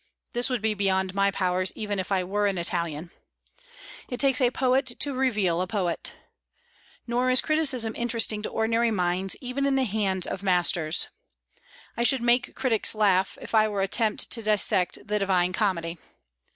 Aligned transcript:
This 0.33 0.49
would 0.49 0.63
be 0.63 0.73
beyond 0.73 1.13
my 1.13 1.29
powers, 1.29 1.71
even 1.75 1.99
if 1.99 2.11
I 2.11 2.23
were 2.23 2.47
an 2.47 2.57
Italian. 2.57 3.11
It 4.09 4.19
takes 4.19 4.41
a 4.41 4.49
poet 4.49 4.87
to 4.99 5.13
reveal 5.13 5.61
a 5.61 5.67
poet. 5.67 6.13
Nor 7.05 7.29
is 7.29 7.39
criticism 7.39 7.93
interesting 7.95 8.41
to 8.41 8.49
ordinary 8.49 8.89
minds, 8.89 9.35
even 9.41 9.63
in 9.67 9.75
the 9.75 9.83
hands 9.83 10.25
of 10.25 10.41
masters. 10.41 11.09
I 11.95 12.01
should 12.01 12.23
make 12.23 12.55
critics 12.55 12.95
laugh 12.95 13.37
if 13.43 13.53
I 13.53 13.67
were 13.67 13.81
to 13.81 13.85
attempt 13.85 14.31
to 14.31 14.41
dissect 14.41 14.97
the 15.05 15.19
Divine 15.19 15.53
Comedy. 15.53 15.99